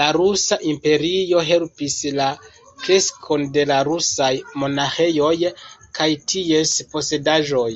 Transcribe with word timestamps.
La 0.00 0.04
rusa 0.16 0.56
imperio 0.72 1.40
helpis 1.48 1.96
la 2.18 2.26
kreskon 2.84 3.48
de 3.58 3.66
la 3.72 3.80
rusaj 3.90 4.30
monaĥejoj 4.64 5.34
kaj 6.00 6.08
ties 6.36 6.78
posedaĵoj. 6.96 7.70